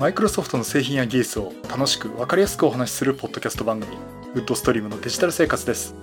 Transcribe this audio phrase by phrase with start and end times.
[0.00, 3.98] マイクロソフトの製品や技術を楽しく分かりやすくお話しするポッドキャスト番組
[4.34, 5.94] ウッドストリームのデジタル生活です。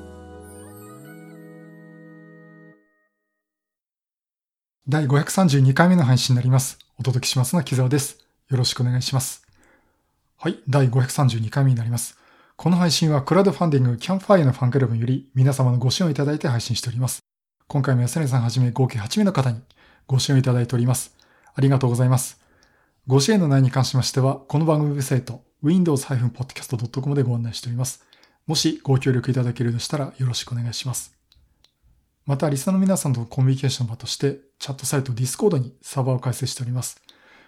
[4.87, 6.77] 第532回目の配信になります。
[6.99, 8.19] お届けしますのは木沢です。
[8.51, 9.47] よろしくお願いします。
[10.37, 12.19] はい第532回目になります。
[12.55, 17.17] この配信はクラウドファンディングキャンファイアのファンクラブより皆様のご支援をいただいて配信しております。
[17.67, 19.59] 今回も安根さんはじめ合計8名の方に
[20.05, 21.17] ご支援をいただいております。
[21.55, 22.46] ありがとうございます。
[23.07, 28.03] ご支援の内容に関しましては、この番組ウェブサイト、windows-podcast.com でご案内しております。
[28.45, 31.15] もしご協力いただけるとしたらよろしくお願いします。
[32.25, 37.01] また、リスナーの皆さんとのコミュニケーション場として、チャットサイト Discord にサーバーを開設しております。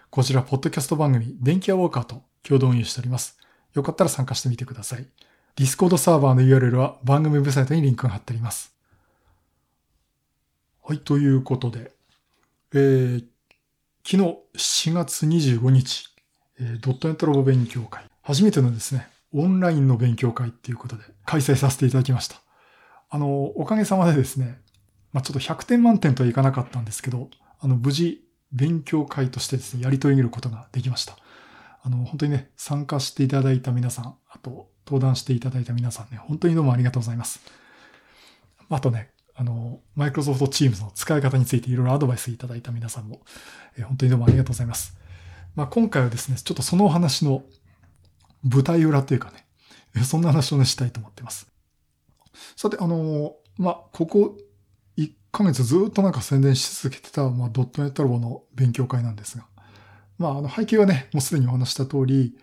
[0.08, 3.36] こちら、ポッドキャスト番組、電気屋ウォーカーと共同運営しております。
[3.74, 5.06] よかったら参加してみてください。
[5.56, 8.74] Discord サーバーの URL は番組ウェブサイトにリンクが貼ってあります。
[10.82, 11.92] はい、ということで、
[12.72, 13.24] えー、
[14.04, 16.06] 昨日7月25日、
[16.80, 22.36] ドットネットラボ勉強会、初めてのですね、オンラインの勉強会っていうことで開催させていただきました。
[23.08, 24.60] あの、おかげさまでですね、
[25.12, 27.28] まあ、ちょっと100点満点とはいかなかったんですけど、
[27.60, 31.16] あの、無事勉強会としてですね、やり遂げることができました。
[31.82, 37.40] あの、本当にね、参加していただいた皆さん、あと、登壇していただいた皆さんね、本当にどうもありがとうございます。
[38.68, 43.22] あとね、あの、マイクロソフトチームズの使い方についていろいろアドバイスいただいた皆さんも、
[43.78, 44.98] え本当にどうもありがとうございます。
[45.56, 47.42] まあ、今回はですね、ちょっとそのお話の
[48.44, 49.32] 舞台裏というか
[49.94, 51.50] ね、そんな話をね、したいと思っています。
[52.54, 54.36] さて、あの、まあ、ここ
[54.98, 59.46] 1ヶ月ずっとなんか宣伝し続けてた、まあ、ドットネットラボの勉強会なんですが、
[60.18, 62.36] まあ、あの背景はね、もうすでにお話した通り、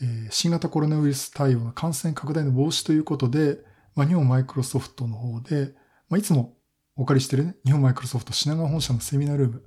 [0.00, 3.58] え、新型コロナウイルス対応の感染拡大の防止ということで、
[3.94, 5.74] まあ、日本マイクロソフトの方で、
[6.08, 6.56] まあ、いつも
[6.96, 9.62] お借りしてるね、日本マイクロソフト品川本社のセミナールーム、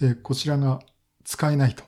[0.00, 0.80] えー、こちらが
[1.24, 1.84] 使えないと。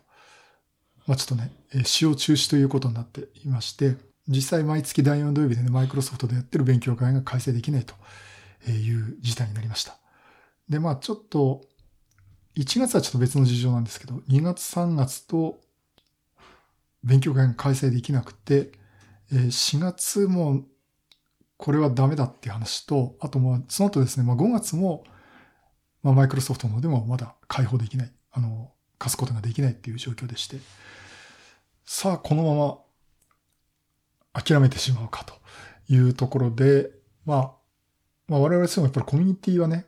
[1.07, 3.97] まあ、ちょっとね、えー、使用中止ということになっていまして、
[4.29, 7.95] 実際毎月第4土曜日でね、マイクロソフトでやってる勉強会が開催できないと
[8.71, 9.99] いう事態になりました。
[10.69, 11.63] で、まあちょっと、
[12.57, 15.61] 1月はちょっと別の事情なんですけど、2月3月と
[17.03, 18.73] 勉強会が開催できなくて、
[19.31, 20.65] 4月も
[21.57, 25.05] これはダメだっていう話と、あとまあ、その後ですね、まあ5月も、
[26.03, 30.59] まあマイクロソフトのでもまだ開放できない、あの、貸すことができないっていう状況でして、
[31.85, 32.55] さあ、このま
[34.35, 35.35] ま諦めてしまうかと
[35.89, 36.91] いうところで、
[37.25, 37.53] まあ、
[38.27, 39.85] まあ我々としてもやっぱりコミュニティはね、やっ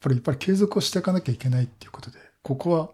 [0.00, 2.90] ぱりやっぱり継続をしていかなきゃいけないっていうことで、ここは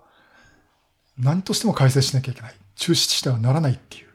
[1.19, 2.55] 何としても開催しなきゃいけない。
[2.77, 4.09] 中止してはならないっていう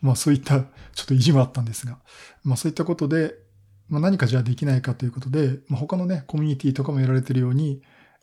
[0.00, 0.60] まあそういった
[0.94, 1.98] ちょっと意地もあったんですが、
[2.42, 3.34] まあそういったことで、
[3.88, 7.82] まあ何かじゃあできないかということで、まあ他のね、コミュニティとかもやられているように、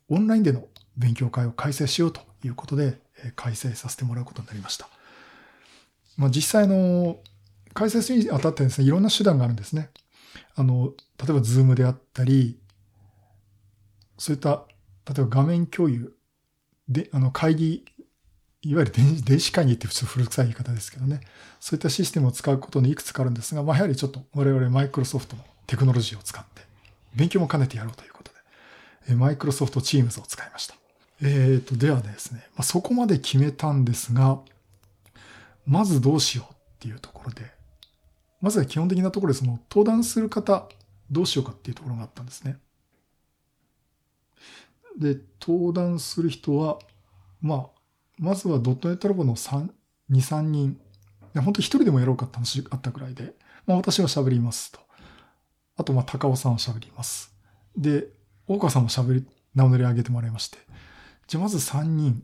[0.10, 0.68] オンラインでの
[0.98, 3.00] 勉強会を開催しようということで、
[3.36, 4.88] 開催させてもらうことになりました。
[6.18, 7.18] まあ実際の、
[7.74, 9.90] 開催するにあたってですね、いろんな手段があるんですね。
[10.56, 12.60] あの、例えばズームであったり、
[14.18, 14.66] そういった、
[15.06, 16.16] 例えば画面共有
[16.90, 17.86] で、あの会議
[18.68, 18.92] いわゆる
[19.24, 21.22] 電子会議って普通古臭い言い方ですけどね、
[21.62, 26.64] そういったシステムを使うことにいくつかあるんですが、まあ、やはりちょっと我々マイクロソフトのテクノロジーを使って、
[27.16, 28.32] 勉強も兼ねてやろうということ
[29.08, 30.76] で、マイクロソフトチームズを使いました。
[31.22, 34.40] えーと、ではですね、まあ、そこまで決めたんですが、
[35.66, 37.50] まずどうしようっていうところで、
[38.42, 40.68] まずは基本的なところでその登壇する方、
[41.10, 42.58] どうしようかっていうところがあったんですね。
[45.00, 46.80] で、登壇する人は、
[47.42, 47.77] まあ、
[48.20, 49.70] まずはドットネットラボの3、
[50.12, 50.80] 2、3人。
[51.36, 53.36] 本当一人でもやろうかって話あったくらいで、
[53.66, 54.80] まあ私は喋りますと。
[55.76, 57.36] あと、まあ高尾さんは喋ります。
[57.76, 58.08] で、
[58.48, 60.58] 大川さんも喋り、名乗り上げてもらいまして。
[61.28, 62.24] じゃあまず3人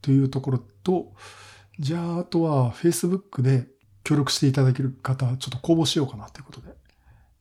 [0.00, 1.12] というところと、
[1.78, 3.68] じゃああとは Facebook で
[4.04, 6.74] 協力していただける方、ちょっと公募しようかなということで、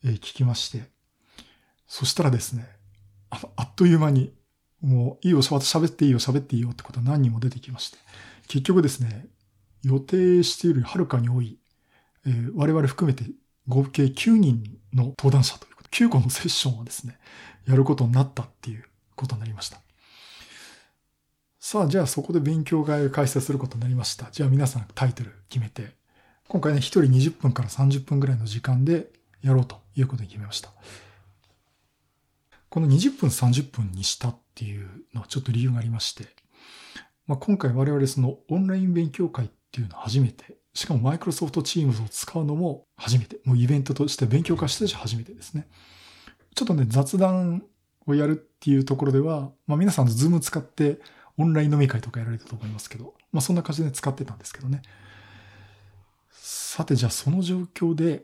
[0.03, 0.89] えー、聞きまして。
[1.87, 2.67] そしたらですね、
[3.29, 4.33] ああっという間に
[4.81, 7.97] もういいよ、喋っていいよ、喋っていいよってことは何人も出てきまして、
[8.47, 9.27] 結局ですね、
[9.83, 11.57] 予定しているよりはるかに多い、
[12.25, 13.25] えー、我々含めて
[13.67, 14.63] 合計9人
[14.93, 17.17] の登壇者ということ、9個のセッションをですね、
[17.67, 18.85] やることになったっていう
[19.15, 19.79] ことになりました。
[21.59, 24.29] さあ、じゃあそこで勉強会を開催することになりました。
[24.31, 25.91] じゃあ皆さんタイトル決めて、
[26.47, 29.11] 今回ね、1人20分から30分ぐらいの時間で
[29.43, 30.71] やろうということに決めました。
[32.69, 36.25] この20分30分にしたっていうのはちょっと理由がありまして、
[37.27, 45.67] まあ、今回我々そのオンライン勉強会っていうのは初めて、しかもマイクロソフトチームズを使うのも初めて、もうイベントとして勉強会してし初めてですね。
[46.55, 47.63] ちょっとね、雑談
[48.05, 50.99] をやるっていうところでは、まあ、皆さんズーム使って
[51.37, 54.81] オンライン飲み会とかやられたと思いますけど、まあそんな感じで使ってたんですけどね。
[56.31, 58.23] さてじゃあその状況で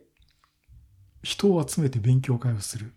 [1.24, 2.94] 人を集めて勉強会をする。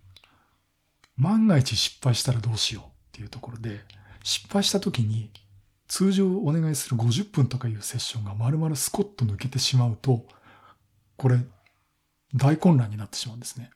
[1.16, 2.89] 万が一失敗したらどうしよう
[3.20, 3.80] っていうところで、
[4.24, 5.30] 失敗した時に
[5.88, 10.24] 通常お願いする50分とかいうセッションが丸々スコッと抜けてしまうと、
[11.16, 11.38] これ
[12.34, 13.70] 大混乱になってしまうんですね。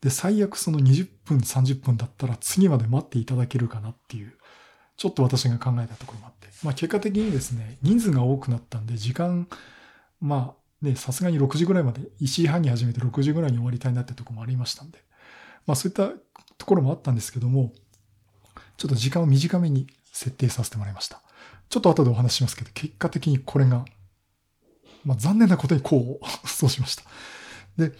[0.00, 4.34] で、最悪その20分、30分だったら次まで待っていただけるかなっていう、
[4.96, 6.48] ちょっと私が考えたところもあって。
[6.62, 9.48] まあ結果的にですね、人数が多くなったんで、時間、
[10.20, 15.02] まあね、さすがに6時ぐらいまで、1時半に始めて6時ぐらいに終わりたいなってとこもありましたんで、
[15.66, 16.10] まあそういった
[16.58, 17.72] ところもあったんですけども、
[18.78, 21.20] ちょっと時間を短めに設定させてもらいました。
[21.68, 23.84] ちょっと後でお話しますけど、結果的にこれが、
[25.04, 27.02] まあ残念なことにこう、 そうしました。
[27.76, 27.92] で、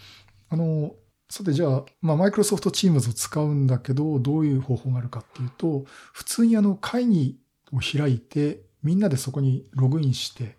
[0.49, 0.95] あの、
[1.31, 7.39] さてじゃあ、まあ、マイクロソフトチームズを使うんだけど、どういう方法があるかっていうと、普通にあの会議
[7.71, 10.57] を開いて、みんなでそこにログインして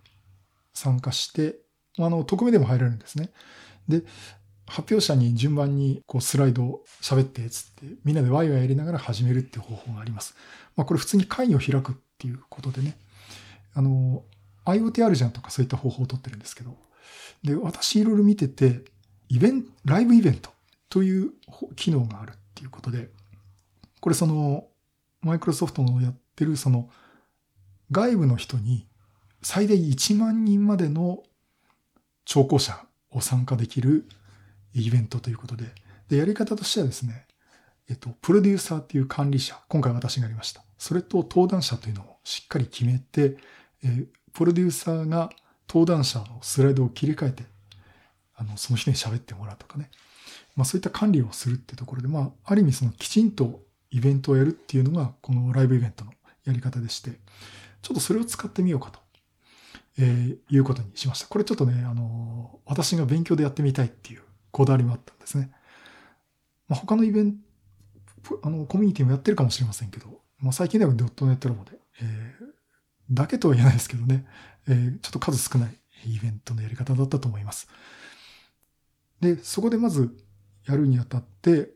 [0.74, 1.60] 参加して、
[1.98, 3.32] あの、匿名でも入れるんですね。
[3.88, 4.04] で、
[4.70, 10.36] 発表者に順番にこうスライドを喋ってつって、みんなでワイワイやりながら始めるっていう方法があります。
[10.76, 12.98] まあ、これ普通に会議を開くっていうことでね、
[13.74, 14.24] あの、
[14.66, 16.78] IoT あるじゃんとかそういった方法を取ってるんですけど、
[17.44, 18.84] で、私いろいろ見てて、
[19.30, 20.52] イベント、ライブイベント
[20.90, 21.32] という
[21.76, 23.10] 機能があるっていうことで、
[24.00, 24.68] これその、
[25.22, 26.90] マイクロソフトのやってるその、
[27.92, 28.88] 外部の人に
[29.42, 31.24] 最大1万人までの
[32.26, 34.08] 聴講者を参加できる
[34.74, 35.66] イベントということで、
[36.10, 37.26] で、やり方としてはですね、
[37.90, 40.64] えっと、プロデューサーっていう管理者、今回私がやりました。
[40.78, 43.38] それと登壇者というのをしっかり決めて、
[43.84, 45.30] えー、プロデューサーが
[45.68, 47.44] 登壇者のスライドを切り替えて、
[48.36, 49.90] あの、その人に喋ってもらうとかね。
[50.56, 53.62] まあそういった管理をするってところで、まあある意味そのきちんと
[53.92, 56.12] イベントをやるっていうのがこのライブイベントの
[56.46, 57.12] やり方でして、
[57.82, 59.00] ちょっとそれを使ってみようかと、
[59.98, 61.28] えー、いうことにしました。
[61.28, 65.52] これちょっとね、あの、私が勉強でやってみたいっていうこだわりもあったんですね。
[66.68, 67.38] まあ他のイベン
[68.24, 72.46] ト、あの、コミュニティもやってるかもしれませんけど、まあ最近ではドットネットラボで、えー、
[73.12, 74.26] だけとは言えないですけどね、
[74.68, 75.76] えー、ちょっと数少ない
[76.06, 77.68] イベントのやり方だったと思います。
[79.20, 80.16] で、そこでまず
[80.66, 81.72] やるにあたって、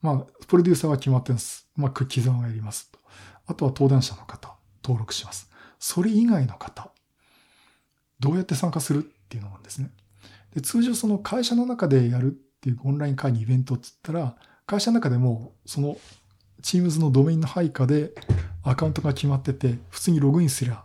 [0.00, 1.68] まあ、プロデューサーは決まってます。
[1.76, 2.98] まあ、刻んをやりますと。
[3.46, 5.50] あとは登壇者の方、登録します。
[5.78, 6.90] それ以外の方、
[8.20, 9.90] どうやって参加するっていうのなんですね。
[10.54, 12.30] で、通常その会社の中でやるっ
[12.60, 14.36] ていうオンライン会議イベントって言ったら、
[14.66, 15.98] 会社の中でもその
[16.62, 18.12] Teams のドメインの配下で
[18.62, 20.84] アカウントが決まってて、普通にログインすりゃ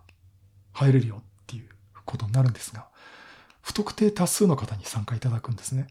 [0.74, 1.70] 入れるよっていう
[2.06, 2.88] ことになるんですが、
[3.62, 5.88] 不特定多数の方に参加いただくんですね。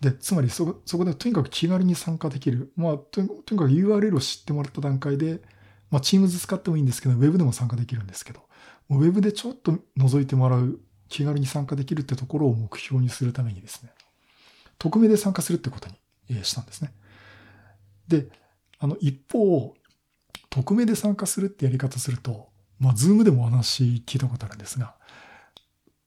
[0.00, 2.72] で、つまりそこそこでとにかく気軽に参加できる。
[2.76, 5.40] まあ、とにかく URL を知ってもらった段階で、
[5.90, 8.42] まあ、Teams 使ってもいいんですけど、Web でも参加できるんですけど、
[8.90, 10.78] Web でちょっと覗いてもらう、
[11.08, 13.90] 気軽に参加できるってところを目標にするためにですね、
[14.78, 15.88] 匿名で参加するってこと
[16.28, 16.92] にしたんですね。
[18.08, 18.26] で、
[18.78, 19.74] あの、一方、
[20.50, 22.48] 匿名で参加するってやり方すると、
[22.78, 24.94] まあ、ズームでもお話聞いたことあるんですが、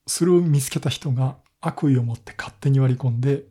[0.05, 3.44] それを見つけた人が悪意を持って勝手に割り込んで、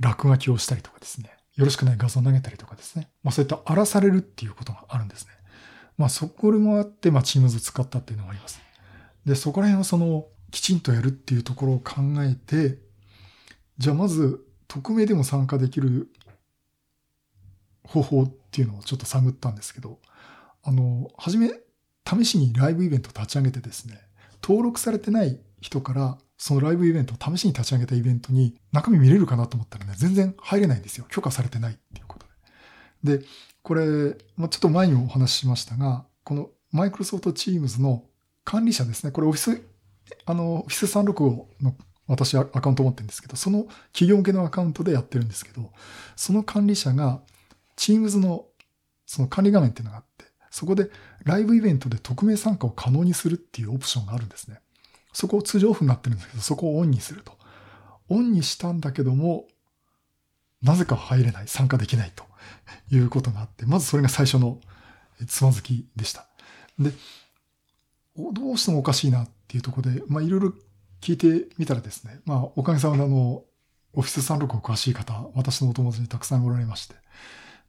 [0.00, 5.32] 落書きをしたりとかですね、よろしくない画像を投げたりとかですね、まあそういった荒らされるっていうことがあるんですね。
[5.96, 8.60] まあそこもあって、まあ Teams 使ったっていうのがあります。
[9.24, 12.78] で、そこら辺はその、きちんとやるっていうところを考えて、
[13.76, 16.08] じゃあまず、匿名でも参加できる
[17.82, 19.98] 方法っていうのをちょっと探ったんですけど、
[20.62, 21.50] あの、はじめ、
[22.08, 24.00] 試しにライブイベント立ち上げてですね、
[24.44, 31.06] 登録されてない人からそのライブイベントを試しに立ち上げたイベントに中身見れるかなと思ったらね、全然入れないんですよ。
[31.08, 32.26] 許可されてないっていうこと
[33.02, 33.18] で。
[33.18, 33.24] で、
[33.62, 38.04] これ、ま、ちょっと前にもお話ししましたが、このマイクロソフトチームズの
[38.44, 39.10] 管理者ですね。
[39.10, 39.73] これオフィス、
[40.26, 41.74] あの、オフィス365の
[42.06, 45.72] 私はアカウント持ってるんですけど、その企業向けのアカウントでやってるんですけど、
[46.16, 47.20] その管理者が
[47.76, 48.46] Teams の
[49.06, 50.90] その管理画面っていうのがあって、そこで
[51.24, 54.60] ライブイベントで匿名参加を可能にするっていうオプションがあるんですね。
[55.12, 57.32] そこを通常オフになってるんですけど、そこをオンにすると。
[58.08, 59.46] オンにしたんだけども、
[60.62, 62.24] なぜか入れない、参加できないと
[62.90, 64.60] いうことがあって、まずそれが最初の
[65.28, 66.26] つまずきでした。
[66.78, 66.90] で、
[68.16, 70.52] どうしてもおかしいなっていうところで、まあいろいろ
[71.00, 73.44] 聞いてみたらですね、まあおかげさまであの、
[73.92, 76.96] オフィス36を詳しい方、私のお友達にたくさんおられまして、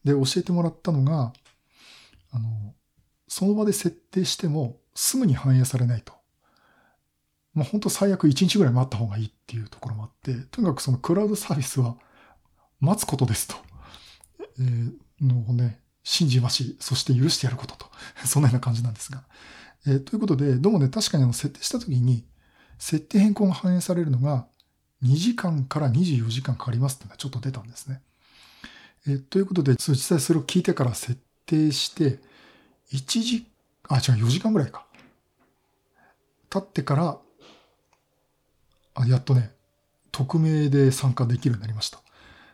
[0.04, 1.32] で、教えてもらったのが、
[2.32, 2.74] あの、
[3.28, 6.14] その場で設定してもすぐに反映されないと。
[7.54, 11.98] まあ、本当最悪1日ぐらい待った方がいいっていうところもあって、とにかくそのクラウドサービスは
[12.80, 13.56] 待つことですと、
[14.60, 17.92] えー、のね、信じまし、そして許してやることと。
[18.26, 19.24] そんなような感じなんですが。
[19.88, 22.26] えー、ということで、どうもね、確かにあの設定したときに、
[22.80, 24.48] 設定変更が反映されるのが
[25.04, 28.02] 2時間から24時間かかりますってのがちょっと出たんですね。
[29.08, 32.20] え、ということで、実際それを聞いてから設定して、
[32.92, 33.46] 1時、
[33.88, 34.86] あ、違う、4時間ぐらいか。
[36.50, 37.20] 経ってから、
[38.96, 39.52] あ、やっとね、
[40.12, 42.02] 匿名で参加できるようになりました。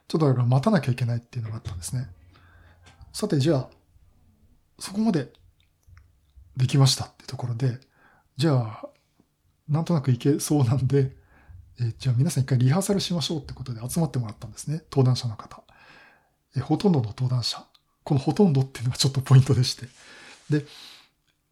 [0.10, 2.10] ちょっとだから待たなきゃいけないっていうのがあったんですね。
[3.14, 3.70] さて、じゃあ、
[4.78, 5.32] そこまで
[6.58, 7.80] できましたってところで、
[8.38, 8.86] じゃあ、
[9.70, 11.16] なんとなくいけそうなんで、
[11.80, 14.84] えじゃあ皆さん一回リハーサルしましょうってことで集まってもらったんですね。
[14.92, 15.64] 登壇者の方。
[16.56, 17.66] えほとんどの登壇者。
[18.04, 19.88] このほとんどっていうのがちょっとポイントでして。
[20.50, 20.66] で、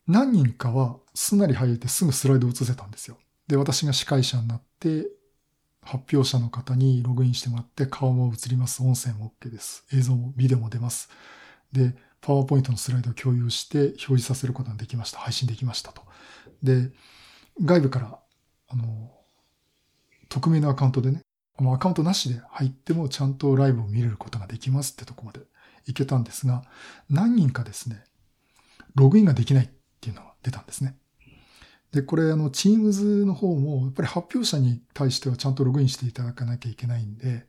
[0.07, 3.17] 何人かはすんなり入れてすぐスライドを映せたんですよ。
[3.47, 5.07] で、私が司会者になって、
[5.81, 8.83] 発表者の方にログインしてもらって顔も映ります。
[8.83, 9.85] 音声も OK です。
[9.93, 11.09] 映像も、ビデオも出ます。
[11.71, 15.19] で、パワーポイントのスライドを共有して表示させることができました。
[15.19, 16.03] 配信できましたと。
[16.63, 16.91] で、
[17.63, 18.19] 外部から、
[18.69, 19.11] あの、
[20.29, 21.21] 匿名のアカウントでね、
[21.57, 25.41] アカウントなしで入ってもちゃんとライブを見れることができますってとこまで
[25.85, 26.63] いけたんですが、
[27.09, 28.03] 何人かですね、
[28.95, 30.95] ログインができないっていうのが出たんですね。
[31.91, 37.47] で、これ、あの、Teams の方も、やっぱり発表者に対してはちゃんとログインしていただかなきゃいけないんで、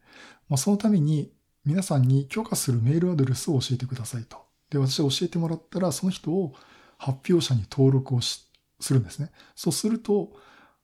[0.49, 1.31] まあ、そのために
[1.65, 4.50] 皆さんに許可するメールアドレスを教えてくださいと。
[4.71, 6.55] で、私は教えてもらったら、その人を
[6.97, 8.49] 発表者に登録をす
[8.91, 9.31] るんですね。
[9.55, 10.33] そうすると、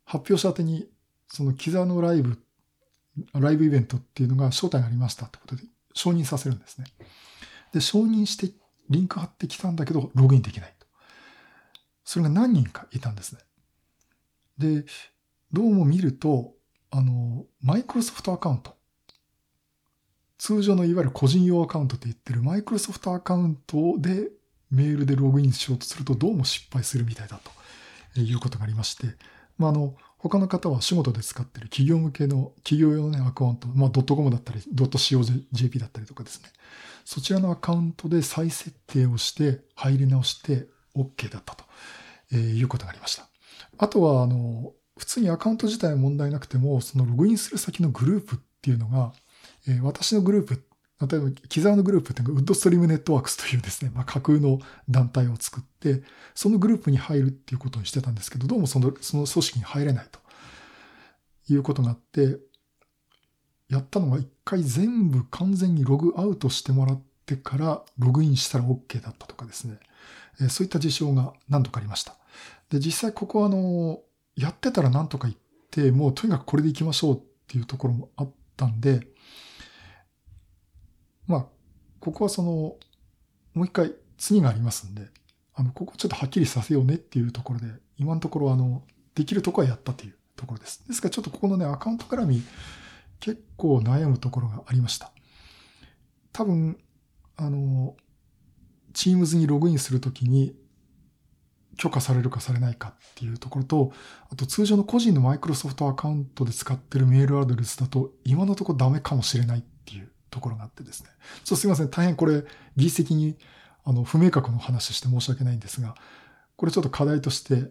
[0.05, 0.89] 発表者宛に、
[1.29, 2.39] そのキザのライブ、
[3.35, 5.63] ライブイベントっていうのが招待がありましたってことで
[5.95, 6.87] 承認させるんですね。
[7.73, 8.53] で、承認して
[8.91, 10.87] リンク貼ってきたんだけど、ログインできないと。
[12.05, 13.41] それが何人かいたんですね。
[14.59, 14.85] で、
[15.53, 16.55] どうも見ると、
[16.91, 18.76] あの、マイクロソフトアカウント。
[20.39, 24.29] 通常のいわゆる個人用アカウントって言ってるマイクロソフトアカウントで
[24.71, 27.41] メールでログインしようとするとどうも失敗するみたいだ
[28.15, 29.07] ということがありまして、
[29.59, 36.49] まあ、あの、他の方は仕事で使ってる企業向けの企業用の、アカウント、まあ、.com だったり、.co.jp だったりとかですね。
[37.05, 40.67] そちらのアカウントで再設定をして入り直して
[40.97, 43.29] OK だったということがありました。
[43.79, 49.13] あとは、あの、普通にアカウント自体は問題なくても、そのログインする先のグループっていうのが、
[49.69, 50.63] えー、私のグループ、
[51.07, 56.03] 例えば、木沢のグループっていうのが、ウッドストリームネットワークスというですね、まあ、架空の団体を作って、
[56.35, 60.21] そのグループに入るっていうことにしてたんですけど、どうもその、その組織に入れないと
[61.53, 62.39] いうことがあって、
[63.69, 69.79] やったのが一回全部完全にログアウトしてもらってからログインしたら OK だったとかですね、
[70.41, 72.17] えー、そういった事象が何度かありました。
[72.71, 74.01] で、実際ここはあの、
[74.37, 75.39] やってたらなんとか言っ
[75.71, 79.09] て、もうとにかくこれで行きましょうっていうところもあったんで、
[81.27, 81.47] まあ、
[82.01, 82.77] ここはその、
[83.55, 85.09] もう一回次がありますんで、
[85.55, 87.67] あの、ここちょっとはっきりさせようねっていうところで、
[87.99, 88.83] 今のところあの、
[89.15, 90.87] できるとこはやったというところです。
[90.87, 92.43] ですからちょっとここのね、アカウント絡み、
[93.21, 95.13] 結構悩むところがありました。
[96.33, 96.79] 多分、
[97.37, 97.97] あの、
[98.93, 100.55] Teams にログインするときに、
[101.77, 103.93] 許可されるかされないかっていうところと、
[104.31, 109.63] あと通常の個人のマイクロソフトアカウントで使ってるメールアドレスだと、今のところダメかもしれないっ
[110.31, 111.11] ところがあってですね。
[111.37, 111.91] ちょっとすいません。
[111.91, 112.45] 大変これ、
[112.77, 113.37] 技術的に、
[113.85, 115.95] あの、不明確の話して申し訳ないんですが、
[116.57, 117.71] これちょっと課題として、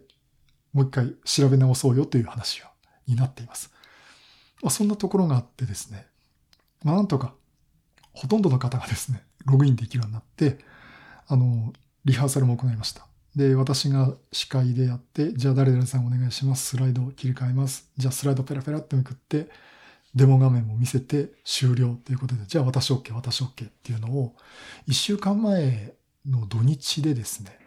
[0.72, 2.62] もう一回調べ直そうよという話
[3.06, 3.72] になっています。
[4.62, 6.06] まあ、そんなところがあってですね。
[6.82, 7.34] まあ、なんとか、
[8.12, 10.58] ほとんどの方がですね、ログインできるようになって、
[11.26, 11.72] あの、
[12.04, 13.06] リハーサルも行いました。
[13.34, 16.66] で、私が司会でやって、じゃあ誰々さんお願いします。
[16.68, 17.90] スライドを切り替えます。
[17.96, 19.50] じゃあスライドペラペラってめくって、
[20.16, 24.34] デモ画面も見せて終了ということで、じゃあ私 OK、私 OK っていうのを、
[24.86, 25.92] 一週間前
[26.26, 27.58] の土日でですね、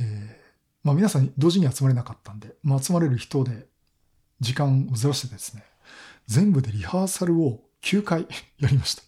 [0.00, 3.68] えー、まあ皆さん同時に集まれなかったんで、まあ集まれる人で
[4.40, 5.62] 時間をずらしてですね、
[6.26, 8.26] 全部でリハーサルを9回
[8.58, 9.04] やりました。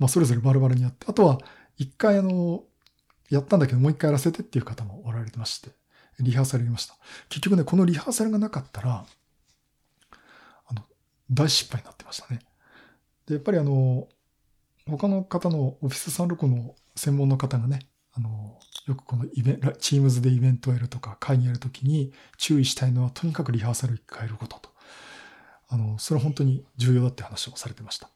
[0.00, 1.40] まあそれぞれバルバルにやって、あとは
[1.78, 2.64] 1回あの、
[3.30, 5.70] やったんだけどもう一回やらせてっていう方もおられてまして、
[6.18, 6.96] リハーサルやりました。
[7.28, 9.06] 結局ね、このリハーサルがなかったら、
[11.30, 12.40] 大失敗になってましたね。
[13.26, 14.08] で、やっぱりあの、
[14.88, 17.80] 他の方のオフィス36の専門の方がね、
[18.12, 24.70] あの、よくこのイベント、チームズでイベントをやるとか会議やるときに注意したいのはとにかくリハーサルを変えることと。
[25.68, 28.08] あの、それは本当に重要だって話をされてました。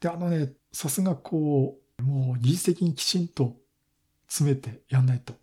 [0.00, 3.56] で、あのね、さすがこう、もう技術的にきちんと
[4.28, 5.34] 詰めてやんないと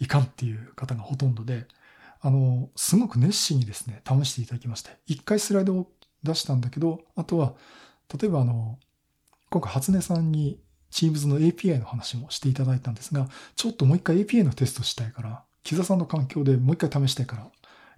[0.00, 1.66] いかんっていう方がほとんどで、
[2.24, 7.52] あの、すごく熱心にですね、試していただきまして、一回スライドを出したんだけど、あとは、
[8.18, 8.78] 例えばあの、
[9.50, 10.58] 今回初音さんに
[10.90, 17.46] Teams の API の話もしていただいたんですが、ちょっともう一回 API のテストしたいから、木座さんの環境でもう一回試したいから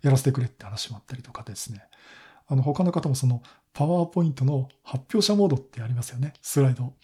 [0.03, 1.85] やらせてくれって話もあったりとかですね。
[2.49, 6.95] あの、他の方もその、パワーポイントの発表者モードってありますよね、スライド。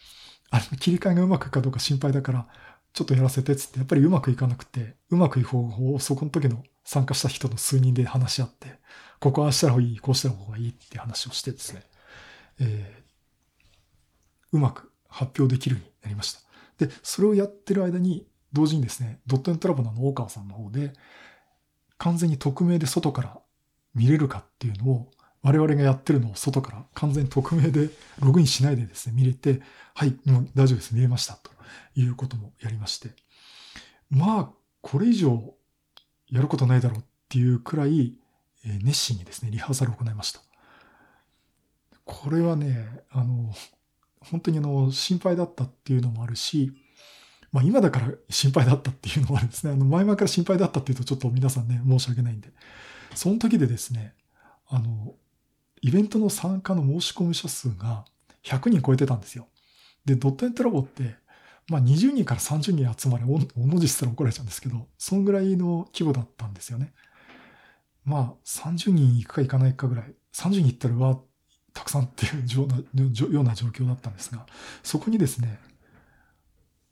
[0.49, 2.47] あの、切り替えがうまくいくかどうか心配だから、
[2.91, 8.79] ちょっとやらせてっつって、やっぱりうまくいかなくて、うまくいく方法をそこの時の参加した人の数人で話し合って、
[9.19, 11.83] ここはしたらいい、こうした方がいいって話をしてですね、
[12.59, 16.41] えー、うまく発表できるようになりました。
[16.85, 20.93] で、それをやってる間に、同時にですね、ドットネットラボの大川さんの方で、
[21.97, 23.39] 完全に匿名で外から
[23.95, 25.11] 見れるかっていうのを、
[25.41, 29.61] 我々がやってるのを外から完全に匿名でログインしないでですね、見れて、
[29.93, 31.51] はい、もう大丈夫です、見れました、と
[31.95, 33.09] いうこともやりまして。
[34.09, 34.49] まあ、
[34.81, 35.55] これ以上
[36.33, 38.15] やることないだろうっていうくらい、
[38.65, 40.41] え熱心にですね、リハーサルを行いました。
[42.05, 43.53] これはね、あの、
[44.19, 46.73] 本当にあの、心配だったっていうのもあるし、
[47.51, 49.73] まあ今だから心配だったっていうのもあるんですね。
[49.73, 52.49] あの、前々から心配だったっていうとちょっと皆さんね、申し訳ないんで。
[53.13, 54.15] その時でですね、
[54.67, 55.13] あの、
[55.81, 58.05] イベントの参加の申し込み者数が
[58.43, 59.47] 100人超えてたんですよ。
[60.03, 61.15] で、ドットネットラボって、
[61.69, 66.93] まあ20人から30人集まれ、おの字したら怒られちゃうんですけど、そんぐらいの規模だったんですよね。
[68.03, 70.13] まあ30人行くか行かないかぐらい。
[70.33, 71.19] 30人行ったら、わ、
[71.73, 74.45] たくさんっていうようなような状況だったんですが、
[74.83, 75.59] そこにですね、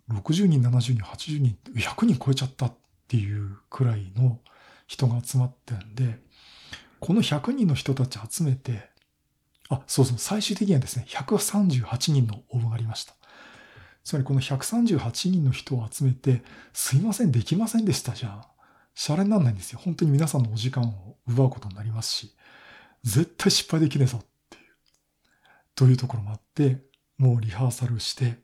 [0.10, 2.74] 60人、70人、80人、100人超えちゃったっ
[3.08, 4.40] ていうくらいの
[4.88, 6.20] 人が集まってんで、
[7.00, 8.90] この100人の人たち集めて、
[9.70, 13.16] あ、そうそう、最終的にはですね、138人の応募がありました。
[14.04, 16.42] つまりこの138人の人を集めて、
[16.74, 18.48] すいません、できませんでしたじゃあ、
[18.96, 19.80] シャレにならないんですよ。
[19.82, 22.36] 本当に皆さんのお時間を奪うことになりますし、
[23.04, 24.64] 絶対失敗できねえぞっていう、
[25.76, 26.78] というところもあって、
[27.18, 28.40] もうリハーサルして、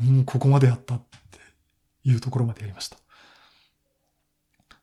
[0.00, 1.38] うん、ここまでやったって
[2.08, 2.98] いうところまでやりました。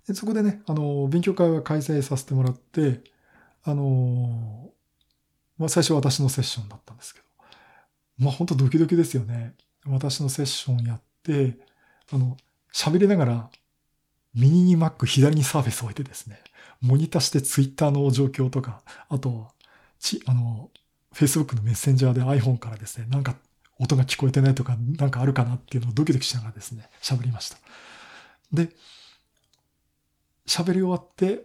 [0.08, 3.02] でそこでね、あの、勉強会は開催させてもらって、
[3.64, 4.72] あの、
[5.58, 7.26] まあ、最初は私のセッションだったんですけど、
[8.22, 9.56] まあ、本当ドキドキですよね。
[9.88, 11.58] 私のセッションやって、
[12.14, 12.38] あの、
[12.72, 13.50] 喋りながら、
[14.36, 16.40] 右に Mac、左にサーフェスを置いてですね、
[16.82, 19.48] モニターしてツイッターの状況とか、あと、
[20.00, 20.70] ち、あの、
[21.14, 23.36] Facebook のメッセンジャーで iPhone からですね、なんか
[23.80, 27.58] 音が聞こえてないとか、なんかあるかなっていうのをドキドキしながらですね、喋りました。
[28.54, 28.70] で、
[30.46, 31.42] 喋り終わって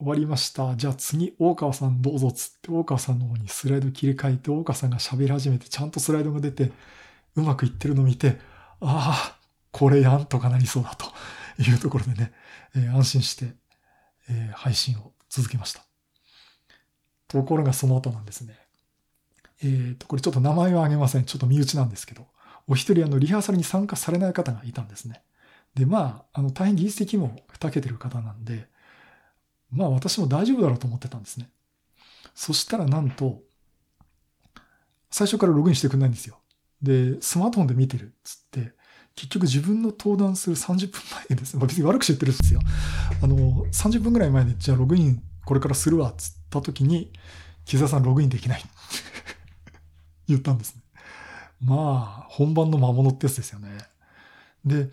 [0.00, 0.74] 終わりました。
[0.76, 6.72] じゃあ次、大川さんどうぞつって、大川さんの方にスライド切り替えて、大川さんが喋り始めて、ちゃんとスライドが出て、
[7.36, 8.38] うまくいってるのを見て、
[8.80, 9.38] ああ、
[9.72, 11.06] これやんとかなりそうだと
[11.62, 12.32] いうところでね、
[12.74, 13.52] えー、安心して、
[14.30, 15.84] えー、配信を続けました。
[17.28, 18.58] ところがその後なんですね。
[19.62, 21.24] えっ、ー、と、これちょっと名前は挙げません。
[21.24, 22.26] ちょっと身内なんですけど、
[22.66, 25.22] お一人あの、リハーサルに参加されない方がいたんですね。
[25.74, 28.66] で、まあ、あの、大変技術的にも長けてる方なんで、
[29.70, 31.48] まあ私も大丈夫だろうと思ってたんですね。
[32.34, 33.40] そしたらなんと、
[35.10, 36.38] 最初からログインしてくれないんですよ。
[36.82, 38.72] で、スマートフォンで見てるっつって、
[39.14, 41.56] 結局自分の登壇する30分前です。
[41.56, 42.60] まあ、別に悪くして言ってるんですよ。
[43.22, 47.12] あの、30分ぐらい前で、じゃあログインこれからするわっつった時に、
[47.64, 48.62] 木澤さんログインできない
[50.28, 50.82] 言ったんですね。
[51.60, 53.76] まあ、本番の魔物ってやつですよね。
[54.64, 54.90] で、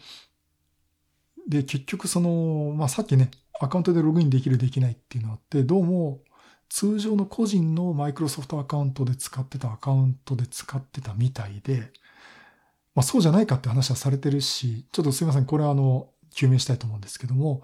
[1.48, 6.20] で、結局その、まあさっきね、アカウントでログインできるできないっていうのがあって、どうも
[6.70, 11.92] 通常の個人のマイクロソフトアカウントで使ってたアカウントで使ってたみたいで、
[12.94, 17.62] まあそうじゃないかって話はされてるし、ちょっとすいません、これはあの、究明したいと思うんですけども、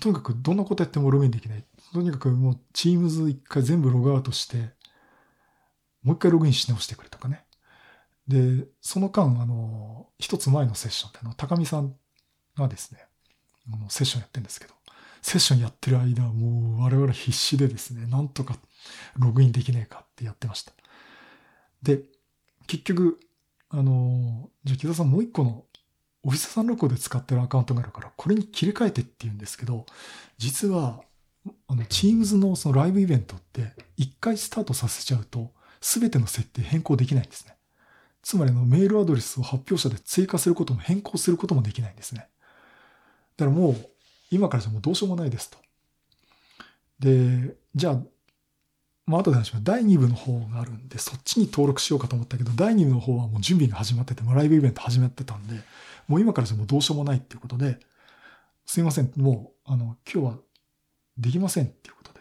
[0.00, 1.64] とにかくどんなことやってもログインできない。
[1.92, 4.74] とにかくもう Teams 一回全部ログアウトして、
[6.02, 7.44] もう一回ログインし直してくれとかね。
[8.28, 11.94] で、その間、あの、一つ前のセッションってあの、高見さん
[12.56, 13.05] がですね、
[13.72, 14.74] あのセッションやってるんですけど、
[15.22, 18.56] セッションやってる間もう我々必死でですね、なんとか
[19.18, 20.72] ログインできねえかってやってました。
[21.82, 22.02] で、
[22.66, 23.18] 結局、
[23.70, 25.64] あの、じゃあ木田さんもう一個の
[26.22, 29.86] オフィス365で使ってるアカウントがあるから、これに切り替えてって言うんですけど、
[30.38, 31.00] 実は、
[31.68, 37.56] あの、Teams のそのライブイベントって、一回スタートさせちゃうと、すべての設定変更できないんですね。
[38.22, 42.28] つまりのメールアドレスを発表者で追加することも変更することもできないんですね。
[43.36, 43.76] だからもう、
[44.30, 45.58] 今からじゃもうどうしようもないですと。
[46.98, 48.00] で、じゃあ、
[49.06, 49.64] まあ後で話します。
[49.64, 55.60] 第2部の方があるんで、そっちに登録しようかと思ったけど、第2部の方はもう準備が始まってて、もうライブイベント始まってたんで、
[56.08, 57.78] もう今からじゃもうどうしようもないっていうことで、
[58.64, 60.38] すいません、もう、あの、今日は
[61.18, 62.20] できませんっていうことで、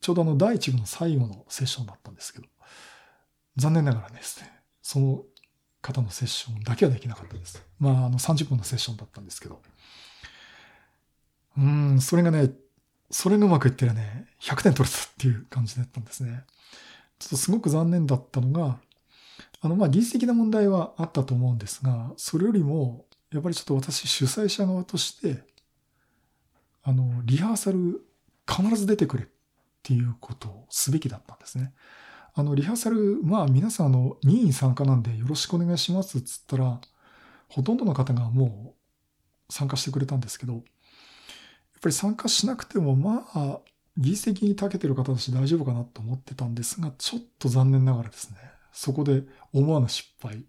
[0.00, 2.46] ちょうどあの、第1部の最後のセッションだったんですけど、
[3.56, 5.22] 残念ながらですね、その
[5.82, 7.62] 方のセッションだけはできなかったです。
[7.78, 9.60] まあ、あの30分のセッションだったんですけど。
[11.58, 12.50] うん、それがね、
[13.10, 16.44] それがうまくいってらね、100点取れたっていう感じだったんですね。
[17.18, 18.78] ちょっとすごく残念だったのが、
[19.60, 25.44] あの、まあ、技術的な問題はあったと思うんですが、それよりも、やっぱりちょっと私主催者側として、
[26.82, 28.00] あの、リハーサル
[28.48, 29.26] 必ず出てくれっ
[29.82, 31.74] ていうことをすべきだったんですね。
[32.34, 36.80] あの、リハーサル、まあ皆さんあの、任意参加なんでよろしくお願いしますっつったら、
[37.48, 38.74] ほとんどの方がも
[39.48, 40.62] う参加してくれたんですけど、
[41.80, 43.58] っぱり参加しなくても、まあ、
[43.96, 48.36] 技術的に長けてる方たち大丈夫かなと思ってたんですが、ちょっと残念ながらですね、
[48.70, 49.22] そこで
[49.54, 50.44] 思わぬ失敗、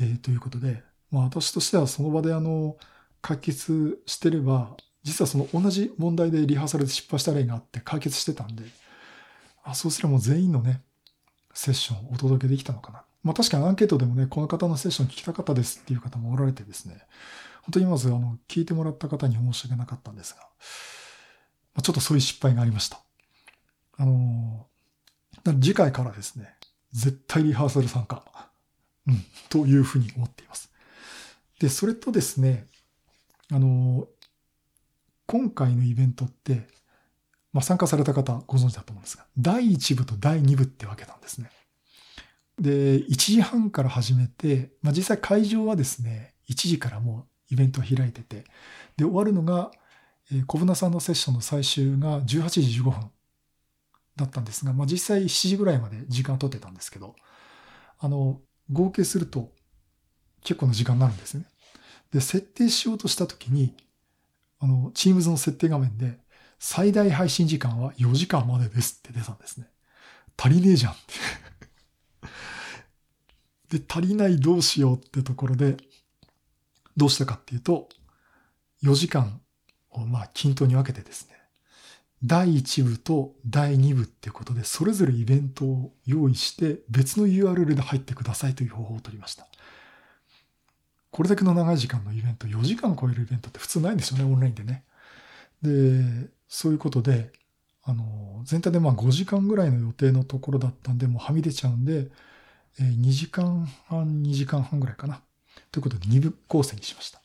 [0.00, 2.78] えーということで、まあ私としてはその場であの、
[3.20, 8.64] 解決してれば、実はその同じ問題でリハーサルで失敗した例があって解決してたんで、
[9.64, 10.80] あそうすればもう全員のね、
[11.52, 13.04] セッションをお届けできたのかな。
[13.22, 17.02] まあ確かにアンケートでもね、この方のセッション聞きたかったですっていう方もおられてですね、
[17.64, 23.00] 本当にまずあの、聞いてもらった方に申し訳なかったんですが、ちょっとそういう失敗がありました。
[23.96, 24.66] あの、
[25.60, 26.54] 次回からですね、
[26.92, 28.22] 絶対リハーサル参加、
[29.06, 30.70] うん、というふうに思っています。
[31.58, 32.66] で、それとですね、
[33.50, 34.06] あの、
[35.26, 36.68] 今回のイベントって、
[37.52, 41.50] まあ、参加された方ご存知だと思うんですが、第1部と第2部ってわけなんですね。
[42.58, 48.44] で、1時半から始めて、まあ、実際会場はですね、1時からもうイベントを開いてて、
[48.96, 49.70] で、終わるのが、
[50.32, 53.10] えー、小舟さんのセッションの最終が18時15分
[54.16, 57.16] だったんですが、まあ、実際7時ぐらいまで時間を取ってたんですけど、
[57.98, 59.52] あの、合計すると
[60.42, 61.44] 結構な時間になるんですね。
[62.12, 63.74] で、設定しようとしたときに、
[64.60, 66.18] あの、Teams の設定画面で、
[66.58, 69.66] 最大配信時間は4時間までですって出たんですね。
[70.36, 70.96] 足りねえじゃんっ
[73.68, 73.78] て。
[73.78, 75.76] で、足りないどうしようってところで、
[76.96, 77.88] どうしたかっていうと、
[78.82, 79.40] 4時間
[79.90, 81.34] をまあ均等に分けてですね、
[82.22, 89.46] 第1部と第2部っていうことで、それぞれイベントを用意して別の URL で入ってくださいという方法を取りました。
[91.10, 94.84] これだけの長い時間のイベント、4時間超えるイベントって普通ないんですよね、オンラインでね。
[95.62, 97.30] で、そういうことで、
[97.84, 102.10] あの、全体でまあ5時間ぐらいの予定のところだったんで、もうはみ出ちゃうんで、
[102.78, 105.20] 2時間半、2時間半ぐらいかな。
[105.74, 107.20] ということで2部構成にしました。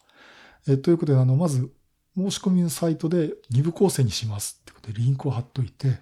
[0.68, 1.72] えー、ということで、あの、まず、
[2.18, 6.00] 申し込みのサイトで2部構成にしますってことでリンクを貼っといて、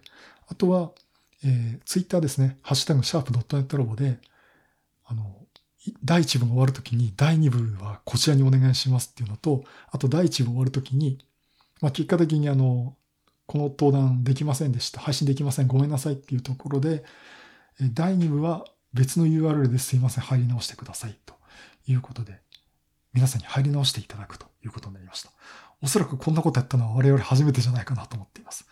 [0.48, 0.92] あとは、
[1.44, 4.20] えー、ツイッターですね、ハッシュタグシャープドットネットラボで、
[5.06, 5.36] あの、
[6.06, 11.20] 第1部が終わるときに第2部はこちらにお願いしますっていうのと、あと第1部終わるときに、
[11.82, 12.96] まあ、結果的にあの、
[13.46, 15.02] この登壇できませんでした。
[15.02, 15.68] 配信できません。
[15.68, 17.04] ごめんなさいっていうところで、
[17.94, 20.24] 第2部は別の URL ですいません。
[20.24, 21.18] 入り直してください。
[21.26, 21.37] と
[21.88, 22.40] いうことで、
[23.14, 25.32] 皆さんに入り直していただくということになりました。
[25.82, 28.68] おそらくこんなことやったのは我々初めてじゃないかなと思っています。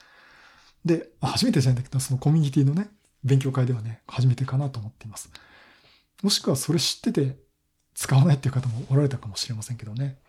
[0.83, 2.89] で、初めてじゃないんだけど、そのコミュニティのね、
[3.23, 5.29] 勉強会ではね、初めてかなと思っています。
[6.21, 7.37] もしくはそれ知ってて
[7.93, 10.19] 使わないっていう方もおられたかもしれませんけどね。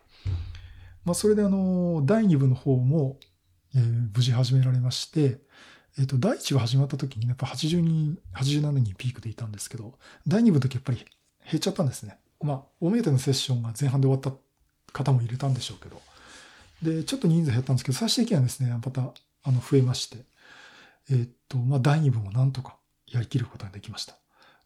[1.04, 3.18] まあ、それであの、第2部の方も、
[3.74, 5.40] え、無事始められまして、
[5.98, 12.18] えっ、と、第1部始まった時にやっぱ80人、87人ピークでいたんですけど、第2部の時やっぱり減っちゃったんですね。
[12.42, 14.32] まあ、お目当てのセッションが前半で終わった
[14.92, 16.00] 方も入れたんでしょうけど。
[16.82, 19.02] で、ちょっと人数減ったんですけど、最終的にはですね、また、
[19.42, 20.18] あの、増えまして、
[21.10, 24.16] えっ、と、まあ、第2部もなんとかやりきることができました。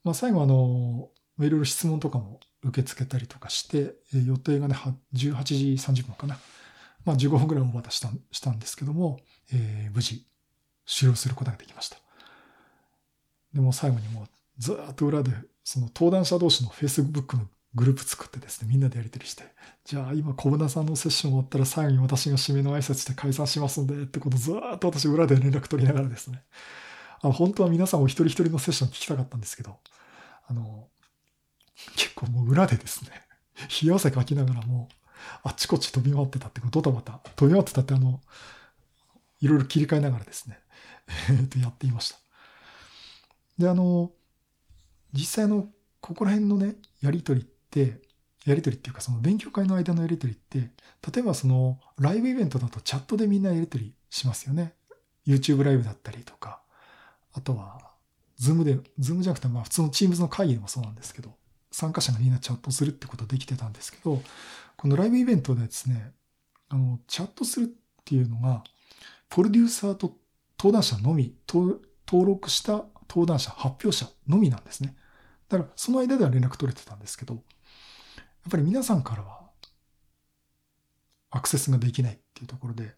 [0.02, 4.76] まあ、最後あの、いろいろ質問とかも受け付けたりとかして、え予定がね、
[5.14, 6.38] 18時30分かな。
[7.04, 9.20] まあ、15分ぐらいオーバーしたしたんですけども、
[9.52, 10.26] えー、無事
[10.86, 11.96] 終了することができました。
[13.54, 14.26] でも最後にもう
[14.58, 15.32] ずっと裏で、
[15.64, 19.44] その登壇者同士の Facebook のグループ作ってですね、みんなでやり取りして、
[19.84, 26.42] じゃあ今小舟さんのセッション終わったら最後に私が締めの挨拶して解散しますんで、ってことずっと私裏で連絡取りながらですね、
[27.20, 29.76] あの本当は皆さんお一人一人のセッション聞きたかったんですけど、
[30.48, 30.88] あの、
[31.96, 33.10] 結構もう裏でですね、
[33.82, 34.94] 冷や汗かきながらもう、
[35.44, 38.20] あっちこっち飛び回ってたって、ドタバタ、飛び回ってたってあの、
[39.40, 40.58] いろいろ切り替えながらですね、
[41.30, 42.18] えっと、やっていました。
[43.58, 44.10] で、あの、
[45.12, 45.68] 実際の、
[46.00, 47.59] ここら辺のね、やりとりって、
[48.46, 50.70] やりとりっていうか、その勉強会の間のやりとりって、
[51.12, 54.74] 例えばその、ライブイベントだとチャットでみんなやりとりしますよね。
[55.26, 56.60] YouTube ライブだったりとか、
[57.32, 57.90] あとは、
[58.36, 61.34] ズームで、ズームじゃなくて、まあ普通の Teams の会議でもそうなんですけど、
[61.70, 64.22] 参加者がみんなチャットするってことできてたんですけど、
[64.76, 66.12] このライブイベントでですね、
[66.70, 67.68] あの、チャットするっ
[68.04, 68.64] ていうのが、
[69.28, 70.16] プロデューサーと
[70.58, 71.78] 登壇者のみ、登
[72.10, 74.96] 録した登壇者、発表者のみなんですね。
[75.48, 77.42] だから、その間では連絡取れてたんですけど、
[78.44, 79.40] やっぱり皆さんからは
[81.30, 82.94] アクセスができないっていうところで、